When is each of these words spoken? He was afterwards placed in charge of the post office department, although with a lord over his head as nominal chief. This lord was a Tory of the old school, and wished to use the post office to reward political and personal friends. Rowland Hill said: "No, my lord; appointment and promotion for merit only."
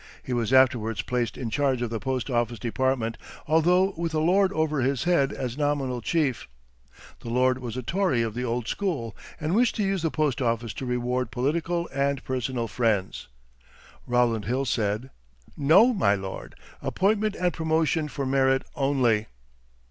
He 0.23 0.33
was 0.33 0.51
afterwards 0.51 1.03
placed 1.03 1.37
in 1.37 1.51
charge 1.51 1.83
of 1.83 1.91
the 1.91 1.99
post 1.99 2.27
office 2.31 2.57
department, 2.57 3.19
although 3.45 3.93
with 3.95 4.15
a 4.15 4.19
lord 4.19 4.51
over 4.51 4.81
his 4.81 5.03
head 5.03 5.31
as 5.31 5.59
nominal 5.59 6.01
chief. 6.01 6.47
This 7.21 7.31
lord 7.31 7.59
was 7.59 7.77
a 7.77 7.83
Tory 7.83 8.23
of 8.23 8.33
the 8.33 8.43
old 8.43 8.67
school, 8.67 9.15
and 9.39 9.53
wished 9.53 9.75
to 9.75 9.83
use 9.83 10.01
the 10.01 10.09
post 10.09 10.41
office 10.41 10.73
to 10.73 10.87
reward 10.87 11.29
political 11.29 11.87
and 11.93 12.23
personal 12.23 12.67
friends. 12.67 13.27
Rowland 14.07 14.45
Hill 14.45 14.65
said: 14.65 15.11
"No, 15.55 15.93
my 15.93 16.15
lord; 16.15 16.55
appointment 16.81 17.35
and 17.35 17.53
promotion 17.53 18.07
for 18.07 18.25
merit 18.25 18.63
only." 18.73 19.27